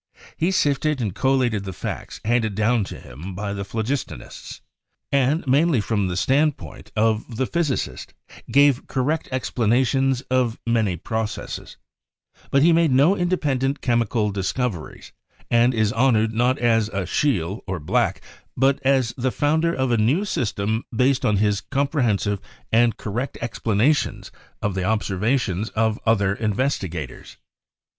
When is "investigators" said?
26.33-27.37